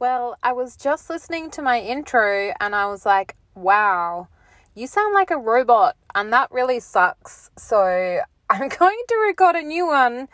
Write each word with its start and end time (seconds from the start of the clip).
Well, 0.00 0.38
I 0.42 0.54
was 0.54 0.78
just 0.78 1.10
listening 1.10 1.50
to 1.50 1.60
my 1.60 1.78
intro 1.78 2.54
and 2.58 2.74
I 2.74 2.86
was 2.86 3.04
like, 3.04 3.36
wow, 3.54 4.28
you 4.74 4.86
sound 4.86 5.12
like 5.12 5.30
a 5.30 5.36
robot, 5.36 5.94
and 6.14 6.32
that 6.32 6.50
really 6.50 6.80
sucks. 6.80 7.50
So 7.58 8.22
I'm 8.50 8.68
going 8.68 9.02
to 9.08 9.24
record 9.28 9.56
a 9.56 9.62
new 9.62 9.86
one, 9.86 10.28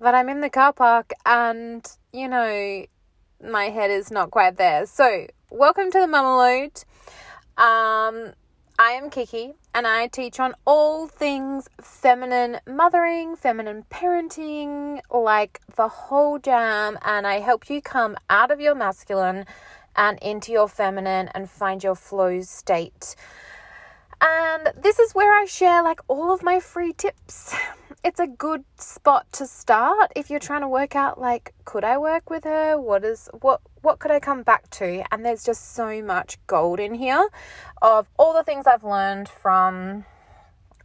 but 0.00 0.16
I'm 0.16 0.28
in 0.28 0.40
the 0.40 0.50
car 0.50 0.72
park 0.72 1.12
and, 1.24 1.86
you 2.12 2.26
know, 2.26 2.84
my 3.40 3.66
head 3.66 3.92
is 3.92 4.10
not 4.10 4.32
quite 4.32 4.56
there. 4.56 4.84
So, 4.86 5.28
welcome 5.48 5.92
to 5.92 6.00
the 6.00 6.08
Mama 6.08 6.64
Um, 7.56 8.32
I 8.80 8.94
am 8.94 9.10
Kiki 9.10 9.52
and 9.74 9.86
I 9.86 10.06
teach 10.06 10.38
on 10.38 10.54
all 10.66 11.06
things 11.06 11.68
feminine 11.80 12.58
mothering, 12.66 13.36
feminine 13.36 13.84
parenting, 13.90 15.00
like 15.10 15.60
the 15.76 15.88
whole 15.88 16.38
jam. 16.38 16.98
And 17.02 17.26
I 17.26 17.40
help 17.40 17.70
you 17.70 17.80
come 17.80 18.16
out 18.28 18.50
of 18.50 18.60
your 18.60 18.74
masculine 18.74 19.46
and 19.96 20.18
into 20.20 20.52
your 20.52 20.68
feminine 20.68 21.28
and 21.34 21.48
find 21.48 21.82
your 21.82 21.94
flow 21.94 22.42
state. 22.42 23.16
And 24.20 24.72
this 24.76 24.98
is 24.98 25.14
where 25.14 25.32
I 25.32 25.46
share 25.46 25.82
like 25.82 26.00
all 26.06 26.32
of 26.32 26.42
my 26.42 26.60
free 26.60 26.92
tips. 26.92 27.54
It's 28.04 28.18
a 28.18 28.26
good 28.26 28.64
spot 28.78 29.32
to 29.34 29.46
start 29.46 30.10
if 30.16 30.28
you're 30.28 30.40
trying 30.40 30.62
to 30.62 30.68
work 30.68 30.96
out 30.96 31.20
like 31.20 31.54
could 31.64 31.84
I 31.84 31.98
work 31.98 32.30
with 32.30 32.42
her? 32.42 32.76
What 32.76 33.04
is 33.04 33.30
what 33.42 33.60
what 33.82 33.98
could 33.98 34.10
I 34.10 34.20
come 34.20 34.42
back 34.42 34.70
to? 34.70 35.04
And 35.12 35.24
there's 35.24 35.44
just 35.44 35.74
so 35.74 36.02
much 36.02 36.38
gold 36.46 36.80
in 36.80 36.94
here 36.94 37.28
of 37.82 38.08
all 38.18 38.32
the 38.32 38.44
things 38.44 38.66
I've 38.66 38.84
learned 38.84 39.28
from 39.28 40.04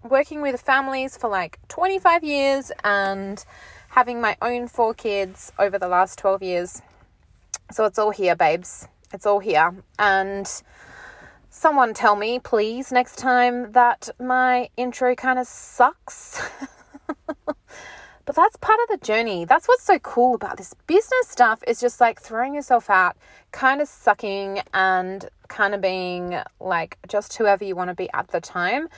working 0.03 0.41
with 0.41 0.59
families 0.59 1.15
for 1.15 1.29
like 1.29 1.59
25 1.67 2.23
years 2.23 2.71
and 2.83 3.43
having 3.89 4.19
my 4.19 4.35
own 4.41 4.67
four 4.67 4.93
kids 4.93 5.51
over 5.57 5.79
the 5.79 5.87
last 5.87 6.19
12 6.19 6.43
years. 6.43 6.81
So 7.71 7.85
it's 7.85 7.99
all 7.99 8.11
here, 8.11 8.35
babes. 8.35 8.87
It's 9.13 9.25
all 9.25 9.39
here. 9.39 9.75
And 9.99 10.49
someone 11.49 11.93
tell 11.93 12.15
me, 12.15 12.39
please, 12.39 12.91
next 12.91 13.17
time 13.17 13.71
that 13.73 14.09
my 14.19 14.69
intro 14.77 15.15
kind 15.15 15.39
of 15.39 15.47
sucks. 15.47 16.41
but 18.27 18.35
that's 18.35 18.57
part 18.57 18.77
of 18.83 18.99
the 18.99 19.05
journey. 19.05 19.45
That's 19.45 19.69
what's 19.69 19.83
so 19.83 19.97
cool 19.99 20.35
about 20.35 20.57
this 20.57 20.75
business 20.85 21.29
stuff 21.29 21.63
is 21.65 21.79
just 21.79 22.01
like 22.01 22.21
throwing 22.21 22.53
yourself 22.53 22.89
out, 22.89 23.15
kind 23.53 23.81
of 23.81 23.87
sucking 23.87 24.61
and 24.73 25.27
kind 25.47 25.73
of 25.73 25.79
being 25.79 26.37
like 26.59 26.97
just 27.07 27.37
whoever 27.37 27.63
you 27.63 27.73
want 27.73 27.89
to 27.89 27.95
be 27.95 28.09
at 28.13 28.27
the 28.27 28.41
time. 28.41 28.89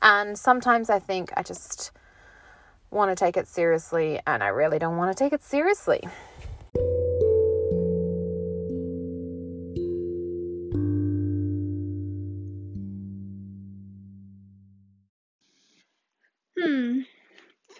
And 0.00 0.38
sometimes 0.38 0.88
I 0.88 1.00
think 1.00 1.32
I 1.36 1.42
just 1.42 1.90
want 2.92 3.10
to 3.10 3.16
take 3.16 3.36
it 3.36 3.48
seriously 3.48 4.20
and 4.24 4.40
I 4.40 4.48
really 4.48 4.78
don't 4.78 4.96
want 4.96 5.14
to 5.14 5.20
take 5.22 5.32
it 5.32 5.42
seriously. 5.42 6.00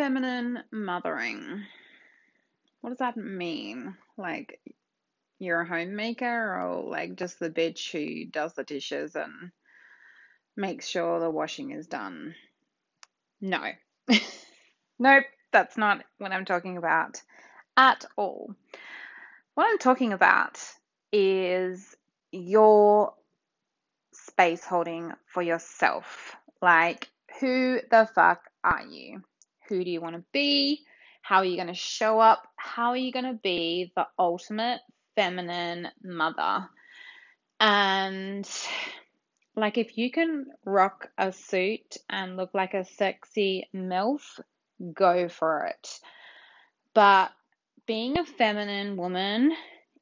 Feminine 0.06 0.62
mothering. 0.70 1.64
What 2.80 2.90
does 2.90 3.00
that 3.00 3.16
mean? 3.16 3.96
Like 4.16 4.60
you're 5.40 5.62
a 5.62 5.66
homemaker 5.66 6.60
or 6.60 6.84
like 6.88 7.16
just 7.16 7.40
the 7.40 7.50
bitch 7.50 7.90
who 7.90 8.30
does 8.30 8.54
the 8.54 8.62
dishes 8.62 9.16
and 9.16 9.50
makes 10.56 10.86
sure 10.86 11.18
the 11.18 11.28
washing 11.28 11.72
is 11.72 11.88
done? 11.88 12.36
No. 13.40 13.58
nope, 15.00 15.24
that's 15.50 15.76
not 15.76 16.04
what 16.18 16.30
I'm 16.30 16.44
talking 16.44 16.76
about 16.76 17.20
at 17.76 18.04
all. 18.14 18.54
What 19.54 19.66
I'm 19.68 19.78
talking 19.78 20.12
about 20.12 20.62
is 21.10 21.96
your 22.30 23.12
space 24.12 24.64
holding 24.64 25.10
for 25.26 25.42
yourself. 25.42 26.36
Like, 26.62 27.08
who 27.40 27.80
the 27.90 28.08
fuck 28.14 28.42
are 28.62 28.84
you? 28.84 29.24
Who 29.68 29.84
do 29.84 29.90
you 29.90 30.00
want 30.00 30.16
to 30.16 30.24
be? 30.32 30.82
How 31.22 31.38
are 31.38 31.44
you 31.44 31.56
going 31.56 31.68
to 31.68 31.74
show 31.74 32.20
up? 32.20 32.46
How 32.56 32.90
are 32.90 32.96
you 32.96 33.12
going 33.12 33.24
to 33.24 33.40
be 33.42 33.92
the 33.96 34.06
ultimate 34.18 34.80
feminine 35.16 35.88
mother? 36.02 36.68
And 37.58 38.48
like, 39.56 39.78
if 39.78 39.96
you 39.98 40.10
can 40.10 40.46
rock 40.64 41.08
a 41.18 41.32
suit 41.32 41.96
and 42.08 42.36
look 42.36 42.50
like 42.54 42.74
a 42.74 42.84
sexy 42.84 43.68
MILF, 43.74 44.40
go 44.92 45.28
for 45.28 45.64
it. 45.64 46.00
But 46.94 47.32
being 47.86 48.18
a 48.18 48.24
feminine 48.24 48.96
woman 48.96 49.52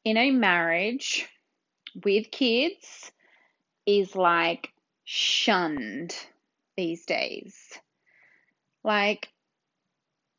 in 0.05 0.17
a 0.17 0.31
marriage 0.31 1.29
with 2.05 2.31
kids 2.31 3.13
is 3.87 4.15
like 4.17 4.71
shunned 5.05 6.15
these 6.77 7.05
days. 7.07 7.57
Like, 8.83 9.29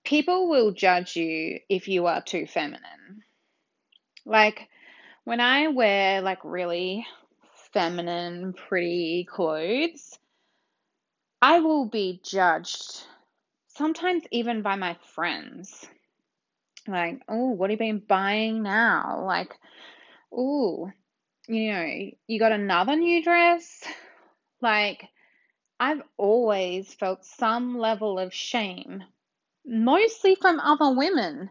people 0.06 0.48
will 0.48 0.72
judge 0.72 1.16
you 1.16 1.60
if 1.68 1.88
you 1.88 2.06
are 2.06 2.22
too 2.22 2.46
feminine. 2.48 3.24
Like 4.26 4.70
when 5.26 5.42
I 5.42 5.68
wear 5.68 6.22
like 6.22 6.44
really 6.44 7.06
feminine, 7.74 8.54
pretty 8.54 9.28
clothes, 9.30 10.18
I 11.42 11.60
will 11.60 11.86
be 11.86 12.22
judged 12.24 13.04
sometimes 13.68 14.24
even 14.32 14.62
by 14.62 14.76
my 14.76 14.96
friends. 15.14 15.86
Like, 16.88 17.22
oh, 17.28 17.50
what 17.50 17.72
have 17.72 17.82
you 17.82 17.94
been 17.94 18.04
buying 18.08 18.62
now? 18.62 19.24
Like, 19.26 19.54
oh, 20.32 20.92
you 21.48 21.72
know, 21.72 22.12
you 22.28 22.40
got 22.40 22.52
another 22.52 22.96
new 22.96 23.24
dress? 23.24 23.84
Like, 24.62 25.08
I've 25.80 26.02
always 26.18 26.94
felt 26.94 27.26
some 27.26 27.78
level 27.78 28.18
of 28.18 28.34
shame 28.34 29.04
mostly 29.66 30.36
from 30.36 30.60
other 30.60 30.96
women, 30.96 31.50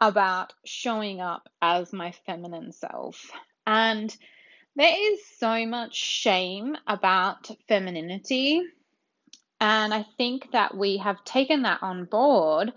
about 0.00 0.52
showing 0.64 1.20
up 1.20 1.48
as 1.60 1.92
my 1.92 2.12
feminine 2.26 2.72
self. 2.72 3.30
And 3.66 4.14
there 4.76 4.94
is 4.96 5.20
so 5.38 5.66
much 5.66 5.96
shame 5.96 6.76
about 6.86 7.50
femininity. 7.66 8.62
And 9.60 9.92
I 9.92 10.06
think 10.16 10.52
that 10.52 10.76
we 10.76 10.98
have 10.98 11.24
taken 11.24 11.62
that 11.62 11.82
on 11.82 12.04
board 12.04 12.72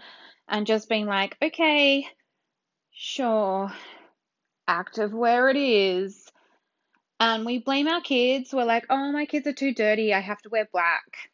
and 0.47 0.66
just 0.66 0.89
been 0.89 1.05
like, 1.05 1.38
okay, 1.41 2.07
sure, 2.91 3.71
active 4.67 5.13
where 5.13 5.47
it 5.50 5.57
is. 5.57 6.27
And 7.19 7.45
we 7.45 7.59
blame 7.59 7.88
our 7.88 8.01
kids. 8.01 8.51
We're 8.51 8.66
like, 8.66 8.88
oh, 8.89 9.11
my 9.11 9.27
kids 9.27 9.45
are 9.45 9.53
too 9.53 9.75
dirty. 9.75 10.11
I 10.11 10.21
have 10.21 10.41
to 10.41 10.50
wear 10.50 10.67
black. 10.73 11.31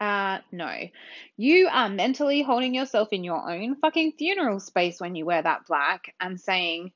Uh, 0.00 0.38
no. 0.52 0.72
You 1.36 1.68
are 1.70 1.88
mentally 1.88 2.42
holding 2.42 2.74
yourself 2.74 3.08
in 3.12 3.24
your 3.24 3.50
own 3.50 3.76
fucking 3.76 4.12
funeral 4.12 4.60
space 4.60 5.00
when 5.00 5.14
you 5.14 5.26
wear 5.26 5.42
that 5.42 5.66
black 5.66 6.14
and 6.20 6.40
saying, 6.40 6.92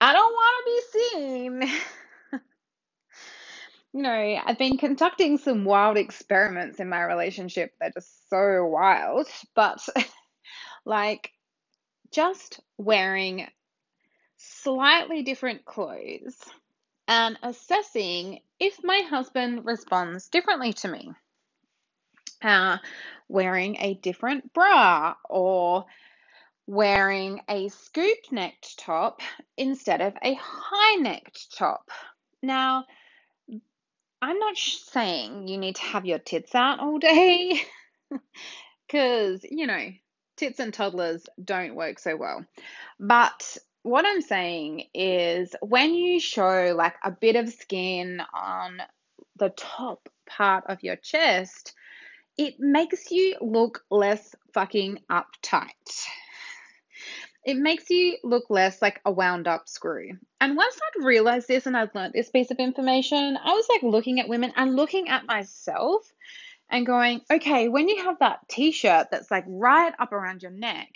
I 0.00 0.12
don't 0.12 0.32
want 0.32 0.56
to 0.58 0.72
be 0.72 1.00
seen. 1.18 1.62
you 3.92 4.02
know, 4.02 4.40
I've 4.44 4.58
been 4.58 4.76
conducting 4.76 5.38
some 5.38 5.64
wild 5.64 5.96
experiments 5.98 6.80
in 6.80 6.88
my 6.88 7.02
relationship. 7.04 7.72
They're 7.80 7.92
just 7.92 8.28
so 8.28 8.66
wild. 8.66 9.28
But, 9.54 9.86
like, 10.84 11.30
just 12.12 12.60
wearing 12.76 13.46
slightly 14.36 15.22
different 15.22 15.64
clothes 15.64 16.38
and 17.06 17.38
assessing 17.42 18.40
if 18.58 18.78
my 18.82 19.02
husband 19.08 19.64
responds 19.64 20.28
differently 20.28 20.72
to 20.72 20.88
me 20.88 21.12
uh, 22.42 22.78
wearing 23.28 23.76
a 23.78 23.94
different 23.94 24.52
bra 24.52 25.14
or 25.28 25.86
wearing 26.66 27.40
a 27.48 27.68
scoop 27.68 28.18
necked 28.30 28.78
top 28.78 29.20
instead 29.56 30.00
of 30.00 30.14
a 30.22 30.34
high 30.34 30.96
necked 30.96 31.56
top. 31.56 31.90
Now, 32.42 32.86
I'm 34.22 34.38
not 34.38 34.56
saying 34.56 35.48
you 35.48 35.58
need 35.58 35.76
to 35.76 35.82
have 35.82 36.06
your 36.06 36.18
tits 36.18 36.54
out 36.54 36.80
all 36.80 36.98
day 36.98 37.60
because, 38.86 39.44
you 39.50 39.66
know, 39.66 39.88
tits 40.36 40.60
and 40.60 40.72
toddlers 40.72 41.26
don't 41.42 41.74
work 41.74 41.98
so 41.98 42.16
well. 42.16 42.44
But 42.98 43.56
what 43.82 44.04
I'm 44.06 44.20
saying 44.20 44.84
is 44.94 45.54
when 45.62 45.94
you 45.94 46.20
show 46.20 46.74
like 46.76 46.94
a 47.02 47.10
bit 47.10 47.36
of 47.36 47.48
skin 47.48 48.22
on 48.34 48.82
the 49.36 49.50
top 49.50 50.08
part 50.26 50.64
of 50.68 50.82
your 50.82 50.96
chest, 50.96 51.74
it 52.40 52.58
makes 52.58 53.10
you 53.10 53.36
look 53.42 53.84
less 53.90 54.34
fucking 54.54 54.98
uptight. 55.10 56.06
It 57.44 57.58
makes 57.58 57.90
you 57.90 58.16
look 58.24 58.48
less 58.48 58.80
like 58.80 58.98
a 59.04 59.12
wound 59.12 59.46
up 59.46 59.68
screw. 59.68 60.12
And 60.40 60.56
once 60.56 60.74
I'd 60.78 61.04
realized 61.04 61.48
this 61.48 61.66
and 61.66 61.76
I'd 61.76 61.94
learned 61.94 62.14
this 62.14 62.30
piece 62.30 62.50
of 62.50 62.56
information, 62.56 63.36
I 63.36 63.52
was 63.52 63.66
like 63.68 63.82
looking 63.82 64.20
at 64.20 64.28
women 64.28 64.54
and 64.56 64.74
looking 64.74 65.10
at 65.10 65.26
myself 65.26 66.10
and 66.70 66.86
going, 66.86 67.20
okay, 67.30 67.68
when 67.68 67.90
you 67.90 68.04
have 68.04 68.20
that 68.20 68.48
t 68.48 68.72
shirt 68.72 69.08
that's 69.10 69.30
like 69.30 69.44
right 69.46 69.92
up 69.98 70.12
around 70.12 70.42
your 70.42 70.50
neck, 70.50 70.88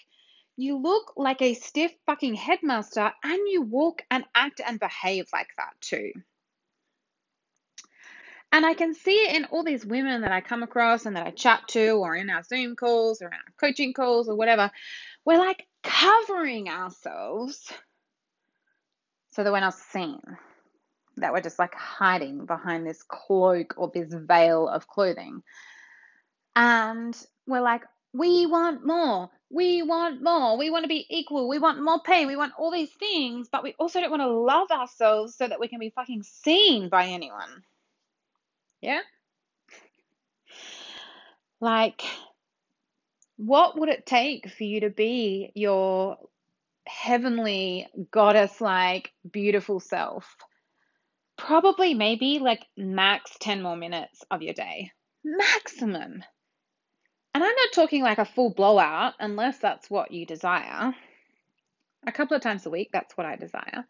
you 0.56 0.79
look 0.79 1.12
like 1.14 1.43
a 1.43 1.52
stiff 1.52 1.93
fucking 2.06 2.37
headmaster 2.37 3.12
and 3.23 3.49
you 3.49 3.61
walk 3.61 4.00
and 4.11 4.25
act 4.35 4.62
and 4.67 4.81
behave 4.81 5.26
like 5.31 5.50
that 5.58 5.75
too. 5.82 6.12
And 8.54 8.64
I 8.64 8.74
can 8.74 8.94
see 8.94 9.16
it 9.16 9.34
in 9.34 9.46
all 9.46 9.64
these 9.64 9.84
women 9.84 10.20
that 10.20 10.30
I 10.30 10.40
come 10.40 10.62
across 10.62 11.06
and 11.06 11.16
that 11.16 11.26
I 11.26 11.32
chat 11.32 11.66
to, 11.70 11.94
or 11.94 12.14
in 12.14 12.30
our 12.30 12.44
Zoom 12.44 12.76
calls, 12.76 13.20
or 13.20 13.26
in 13.26 13.32
our 13.32 13.40
coaching 13.58 13.92
calls, 13.92 14.28
or 14.28 14.36
whatever. 14.36 14.70
We're 15.24 15.40
like 15.40 15.66
covering 15.82 16.68
ourselves 16.68 17.72
so 19.32 19.42
that 19.42 19.52
we're 19.52 19.58
not 19.58 19.74
seen. 19.74 20.20
That 21.16 21.32
we're 21.32 21.40
just 21.40 21.58
like 21.58 21.74
hiding 21.74 22.46
behind 22.46 22.86
this 22.86 23.02
cloak 23.02 23.74
or 23.76 23.90
this 23.92 24.14
veil 24.14 24.68
of 24.68 24.86
clothing. 24.86 25.42
And 26.54 27.20
we're 27.48 27.60
like, 27.60 27.82
we 28.12 28.46
want 28.46 28.86
more. 28.86 29.30
We 29.50 29.82
want 29.82 30.22
more. 30.22 30.56
We 30.56 30.70
want 30.70 30.84
to 30.84 30.88
be 30.88 31.06
equal. 31.10 31.48
We 31.48 31.58
want 31.58 31.82
more 31.82 32.00
pay. 32.04 32.24
We 32.24 32.36
want 32.36 32.52
all 32.56 32.70
these 32.70 32.92
things, 32.92 33.48
but 33.50 33.64
we 33.64 33.74
also 33.80 34.00
don't 34.00 34.12
want 34.12 34.22
to 34.22 34.28
love 34.28 34.70
ourselves 34.70 35.34
so 35.34 35.48
that 35.48 35.58
we 35.58 35.66
can 35.66 35.80
be 35.80 35.90
fucking 35.90 36.22
seen 36.22 36.88
by 36.88 37.06
anyone. 37.06 37.64
Yeah? 38.84 39.00
Like, 41.58 42.02
what 43.38 43.81
would 43.81 43.88
it 43.88 44.04
take 44.04 44.50
for 44.50 44.64
you 44.64 44.81
to 44.81 44.90
be 44.90 45.52
your 45.54 46.19
heavenly, 46.86 47.88
goddess 48.10 48.60
like, 48.60 49.10
beautiful 49.32 49.81
self? 49.81 50.36
Probably, 51.38 51.94
maybe 51.94 52.40
like 52.40 52.66
max 52.76 53.31
10 53.40 53.62
more 53.62 53.75
minutes 53.75 54.22
of 54.31 54.42
your 54.42 54.52
day. 54.52 54.92
Maximum. 55.25 56.22
And 57.32 57.42
I'm 57.42 57.56
not 57.56 57.72
talking 57.72 58.02
like 58.02 58.19
a 58.19 58.26
full 58.26 58.52
blowout, 58.52 59.14
unless 59.19 59.56
that's 59.60 59.88
what 59.88 60.10
you 60.10 60.26
desire. 60.26 60.94
A 62.06 62.12
couple 62.12 62.36
of 62.36 62.42
times 62.42 62.66
a 62.66 62.70
week, 62.70 62.90
that's 62.92 63.16
what 63.16 63.26
I 63.26 63.36
desire. 63.36 63.86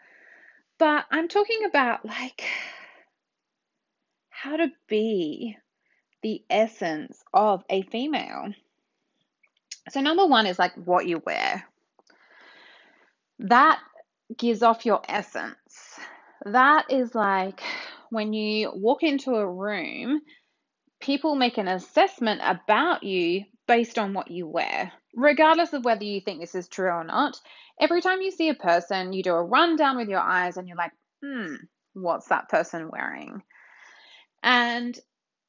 But 0.79 1.07
I'm 1.11 1.27
talking 1.27 1.65
about 1.65 2.07
like 2.07 2.45
how 4.45 4.59
to 4.59 4.71
be 4.89 5.57
the 6.23 6.45
essence 6.51 7.25
of 7.33 7.65
a 7.71 7.81
female. 7.85 8.53
So, 9.89 10.03
number 10.03 10.27
one 10.27 10.47
is 10.47 10.59
like 10.59 10.75
what 10.75 11.07
you 11.07 11.23
wear. 11.25 11.65
That 13.39 13.81
gives 14.37 14.63
off 14.63 14.85
your 14.85 15.01
essence. 15.09 15.99
That 16.45 16.91
is 16.91 17.15
like 17.15 17.63
when 18.11 18.35
you 18.35 18.71
walk 18.75 19.03
into 19.03 19.35
a 19.35 19.51
room, 19.51 20.21
people 21.01 21.37
make 21.37 21.57
an 21.57 21.69
assessment 21.69 22.43
about 22.45 23.03
you 23.03 23.45
based 23.67 23.99
on 23.99 24.13
what 24.13 24.31
you 24.31 24.47
wear, 24.47 24.93
regardless 25.15 25.73
of 25.73 25.87
whether 25.87 26.05
you 26.05 26.21
think 26.21 26.41
this 26.41 26.55
is 26.55 26.69
true 26.69 26.91
or 26.91 27.05
not. 27.05 27.41
Every 27.81 28.03
time 28.03 28.21
you 28.21 28.31
see 28.31 28.51
a 28.51 28.55
person, 28.55 29.15
you 29.15 29.23
do 29.23 29.33
a 29.33 29.43
rundown 29.43 29.97
with 29.97 30.09
your 30.09 30.21
eyes 30.21 30.59
and 30.59 30.69
you're 30.69 30.77
like, 30.77 30.93
hmm, 31.23 31.55
what's 31.95 32.29
that 32.29 32.51
person 32.51 32.91
wearing? 32.93 33.43
And 34.45 34.97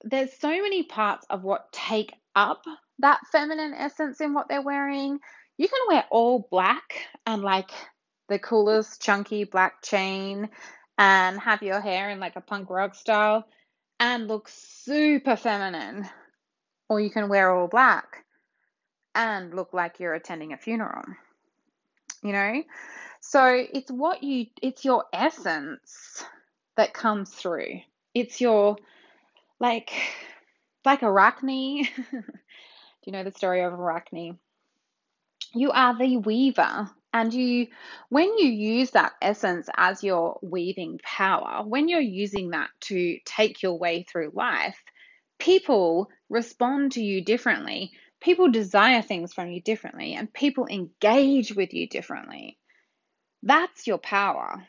there's 0.03 0.31
so 0.39 0.47
many 0.47 0.83
parts 0.83 1.27
of 1.29 1.43
what 1.43 1.71
take 1.73 2.13
up 2.33 2.63
that 2.99 3.19
feminine 3.29 3.73
essence 3.73 4.21
in 4.21 4.33
what 4.33 4.47
they're 4.47 4.61
wearing. 4.61 5.19
You 5.57 5.67
can 5.67 5.79
wear 5.89 6.05
all 6.09 6.47
black 6.49 7.05
and 7.25 7.41
like 7.41 7.71
the 8.29 8.39
coolest 8.39 9.01
chunky 9.01 9.43
black 9.43 9.83
chain 9.83 10.49
and 10.97 11.37
have 11.41 11.61
your 11.61 11.81
hair 11.81 12.09
in 12.09 12.21
like 12.21 12.37
a 12.37 12.41
punk 12.41 12.69
rock 12.69 12.95
style 12.95 13.45
and 13.99 14.29
look 14.29 14.47
super 14.47 15.35
feminine. 15.35 16.07
Or 16.87 17.01
you 17.01 17.09
can 17.09 17.27
wear 17.27 17.51
all 17.51 17.67
black 17.67 18.23
and 19.13 19.53
look 19.53 19.73
like 19.73 19.99
you're 19.99 20.13
attending 20.13 20.53
a 20.53 20.57
funeral. 20.57 21.03
You 22.23 22.31
know? 22.31 22.63
So 23.19 23.45
it's 23.45 23.91
what 23.91 24.23
you, 24.23 24.45
it's 24.61 24.85
your 24.85 25.03
essence 25.11 26.23
that 26.77 26.93
comes 26.93 27.33
through 27.33 27.81
it's 28.15 28.41
your 28.41 28.77
like 29.59 29.91
like 30.85 31.03
Arachne. 31.03 31.83
Do 32.11 32.23
you 33.05 33.13
know 33.13 33.23
the 33.23 33.31
story 33.31 33.61
of 33.63 33.73
Arachne? 33.73 34.39
You 35.53 35.71
are 35.71 35.97
the 35.97 36.17
weaver. 36.17 36.89
And 37.13 37.33
you, 37.33 37.67
when 38.09 38.37
you 38.37 38.47
use 38.49 38.91
that 38.91 39.13
essence 39.21 39.69
as 39.77 40.03
your 40.03 40.37
weaving 40.41 40.99
power, 41.01 41.63
when 41.65 41.87
you're 41.87 42.01
using 42.01 42.49
that 42.49 42.69
to 42.81 43.17
take 43.25 43.63
your 43.63 43.79
way 43.79 44.03
through 44.03 44.31
life, 44.33 44.77
people 45.39 46.09
respond 46.29 46.93
to 46.93 47.01
you 47.01 47.23
differently. 47.23 47.91
People 48.19 48.51
desire 48.51 49.01
things 49.01 49.33
from 49.33 49.49
you 49.49 49.61
differently, 49.61 50.13
and 50.13 50.33
people 50.33 50.67
engage 50.67 51.55
with 51.55 51.73
you 51.73 51.87
differently. 51.87 52.57
That's 53.43 53.87
your 53.87 53.99
power. 53.99 54.65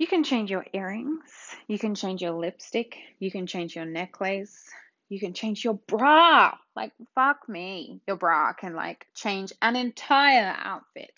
You 0.00 0.06
can 0.06 0.24
change 0.24 0.50
your 0.50 0.64
earrings, 0.72 1.20
you 1.68 1.78
can 1.78 1.94
change 1.94 2.22
your 2.22 2.30
lipstick, 2.30 2.96
you 3.18 3.30
can 3.30 3.46
change 3.46 3.76
your 3.76 3.84
necklace, 3.84 4.64
you 5.10 5.20
can 5.20 5.34
change 5.34 5.62
your 5.62 5.74
bra. 5.74 6.56
Like, 6.74 6.92
fuck 7.14 7.46
me. 7.46 8.00
Your 8.06 8.16
bra 8.16 8.54
can 8.54 8.74
like 8.74 9.06
change 9.14 9.52
an 9.60 9.76
entire 9.76 10.56
outfit. 10.58 11.12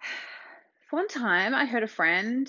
One 0.90 1.08
time 1.08 1.52
I 1.52 1.64
heard 1.64 1.82
a 1.82 1.88
friend, 1.88 2.48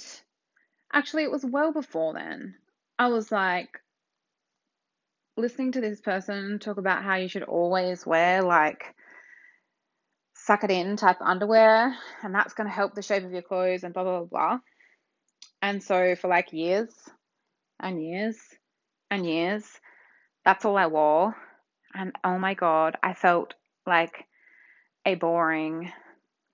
actually, 0.94 1.24
it 1.24 1.32
was 1.32 1.44
well 1.44 1.74
before 1.74 2.14
then. 2.14 2.54
I 3.00 3.08
was 3.08 3.32
like, 3.32 3.80
listening 5.38 5.72
to 5.72 5.82
this 5.82 6.02
person 6.02 6.60
talk 6.60 6.78
about 6.78 7.04
how 7.04 7.16
you 7.16 7.28
should 7.28 7.42
always 7.42 8.06
wear 8.06 8.44
like 8.44 8.94
suck 10.48 10.64
it 10.64 10.72
in 10.72 10.96
type 10.96 11.18
underwear, 11.20 11.94
and 12.24 12.34
that's 12.34 12.54
going 12.54 12.70
to 12.70 12.74
help 12.74 12.96
the 12.96 13.02
shape 13.02 13.26
of 13.26 13.34
your 13.34 13.42
clothes 13.42 13.84
and 13.84 13.94
blah, 13.94 14.04
blah, 14.04 14.20
blah, 14.20 14.28
blah. 14.28 14.60
And 15.62 15.84
so 15.84 16.16
for 16.16 16.30
like 16.30 16.54
years 16.54 16.90
and 17.82 18.02
years 18.02 18.38
and 19.12 19.26
years, 19.26 19.66
that's 20.46 20.64
all 20.64 20.78
I 20.78 20.88
wore. 20.88 21.36
And 21.94 22.14
oh 22.24 22.40
my 22.40 22.54
God, 22.54 22.96
I 23.04 23.14
felt 23.14 23.56
like 23.86 24.24
a 25.06 25.16
boring, 25.16 25.92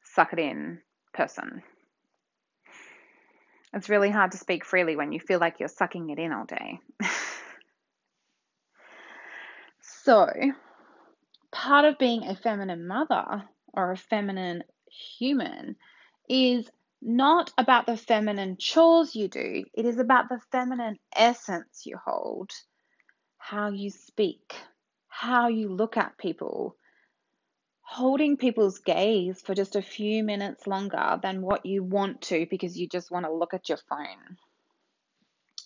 suck 0.03 0.33
it 0.33 0.39
in 0.39 0.79
person. 1.13 1.61
It's 3.73 3.89
really 3.89 4.09
hard 4.09 4.31
to 4.31 4.37
speak 4.39 4.65
freely 4.65 4.95
when 4.95 5.11
you 5.11 5.19
feel 5.19 5.39
like 5.39 5.59
you're 5.59 5.69
sucking 5.69 6.09
it 6.09 6.17
in 6.17 6.31
all 6.31 6.45
day. 6.45 6.79
so, 9.81 10.29
part 11.51 11.85
of 11.85 11.99
being 11.99 12.23
a 12.23 12.35
feminine 12.35 12.87
mother 12.87 13.43
or 13.73 13.91
a 13.91 13.97
feminine 13.97 14.63
human 15.17 15.75
is 16.29 16.69
not 17.01 17.51
about 17.57 17.85
the 17.85 17.97
feminine 17.97 18.57
chores 18.57 19.15
you 19.15 19.27
do, 19.27 19.65
it 19.73 19.85
is 19.85 19.99
about 19.99 20.29
the 20.29 20.39
feminine 20.51 20.97
essence 21.15 21.85
you 21.85 21.97
hold, 21.97 22.51
how 23.37 23.69
you 23.69 23.89
speak, 23.89 24.55
how 25.07 25.49
you 25.49 25.67
look 25.69 25.97
at 25.97 26.17
people, 26.17 26.77
holding 27.81 28.37
people's 28.37 28.79
gaze 28.79 29.41
for 29.41 29.53
just 29.53 29.75
a 29.75 29.81
few 29.81 30.23
minutes 30.23 30.65
longer 30.65 31.19
than 31.21 31.41
what 31.41 31.65
you 31.65 31.83
want 31.83 32.21
to 32.21 32.47
because 32.49 32.77
you 32.77 32.87
just 32.87 33.11
want 33.11 33.25
to 33.25 33.33
look 33.33 33.53
at 33.53 33.67
your 33.67 33.79
phone. 33.89 34.37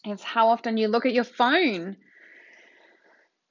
It's 0.03 0.23
how 0.23 0.49
often 0.49 0.77
you 0.77 0.87
look 0.87 1.05
at 1.05 1.13
your 1.13 1.23
phone 1.23 1.97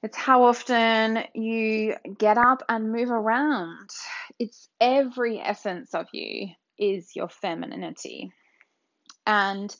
it's 0.03 0.17
how 0.17 0.43
often 0.43 1.23
you 1.33 1.95
get 2.17 2.37
up 2.37 2.63
and 2.69 2.91
move 2.91 3.09
around. 3.09 3.89
It's 4.37 4.69
every 4.79 5.39
essence 5.39 5.93
of 5.95 6.07
you 6.13 6.49
is 6.77 7.15
your 7.15 7.29
femininity. 7.29 8.31
And 9.25 9.75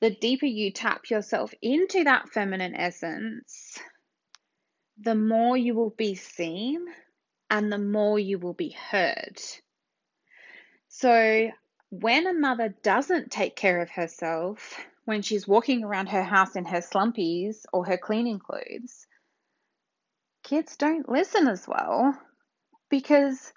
the 0.00 0.10
deeper 0.10 0.46
you 0.46 0.72
tap 0.72 1.10
yourself 1.10 1.52
into 1.60 2.04
that 2.04 2.30
feminine 2.30 2.74
essence, 2.74 3.78
the 4.98 5.14
more 5.14 5.56
you 5.56 5.74
will 5.74 5.94
be 5.96 6.14
seen 6.14 6.86
and 7.50 7.70
the 7.70 7.78
more 7.78 8.18
you 8.18 8.38
will 8.38 8.54
be 8.54 8.70
heard. 8.70 9.38
So, 10.88 11.50
when 11.90 12.26
a 12.26 12.32
mother 12.32 12.74
doesn't 12.82 13.30
take 13.30 13.56
care 13.56 13.80
of 13.82 13.90
herself, 13.90 14.84
when 15.04 15.22
she's 15.22 15.46
walking 15.46 15.84
around 15.84 16.08
her 16.08 16.22
house 16.22 16.56
in 16.56 16.64
her 16.64 16.80
slumpies 16.80 17.64
or 17.72 17.84
her 17.84 17.98
cleaning 17.98 18.38
clothes, 18.38 19.06
kids 20.50 20.76
don't 20.76 21.08
listen 21.08 21.46
as 21.46 21.68
well 21.68 22.12
because 22.88 23.52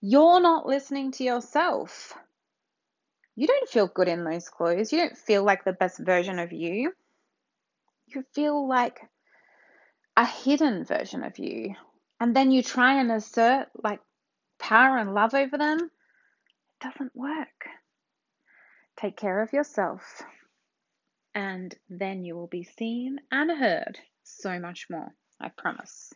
you're 0.00 0.40
not 0.40 0.64
listening 0.64 1.12
to 1.12 1.22
yourself. 1.22 2.14
You 3.36 3.46
don't 3.46 3.68
feel 3.68 3.86
good 3.86 4.08
in 4.08 4.24
those 4.24 4.48
clothes. 4.48 4.90
You 4.90 5.00
don't 5.00 5.18
feel 5.18 5.44
like 5.44 5.64
the 5.64 5.74
best 5.74 5.98
version 5.98 6.38
of 6.38 6.50
you. 6.50 6.94
You 8.06 8.24
feel 8.34 8.66
like 8.66 9.02
a 10.16 10.24
hidden 10.24 10.86
version 10.86 11.24
of 11.24 11.38
you. 11.38 11.74
And 12.18 12.34
then 12.34 12.50
you 12.50 12.62
try 12.62 13.00
and 13.00 13.12
assert 13.12 13.68
like 13.84 14.00
power 14.58 14.96
and 14.96 15.12
love 15.12 15.34
over 15.34 15.58
them. 15.58 15.78
It 15.78 16.84
doesn't 16.88 17.14
work. 17.14 17.68
Take 18.96 19.18
care 19.18 19.42
of 19.42 19.52
yourself, 19.52 20.22
and 21.34 21.74
then 21.90 22.24
you 22.24 22.34
will 22.34 22.48
be 22.48 22.64
seen 22.64 23.20
and 23.30 23.50
heard 23.50 23.98
so 24.24 24.58
much 24.58 24.88
more. 24.90 25.14
I 25.38 25.48
promise. 25.48 26.12